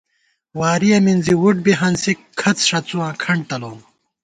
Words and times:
وارِیَہ 0.59 0.99
مِنزی 1.05 1.35
وُٹ 1.41 1.57
بی 1.65 1.73
ہنسِک 1.81 2.19
کھڅ 2.39 2.57
ݭَڅُواں 2.67 3.13
کھنٹ 3.21 3.41
تلَوُم 3.49 3.79